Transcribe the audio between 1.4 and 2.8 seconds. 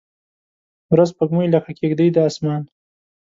لکه کیږدۍ د اسمان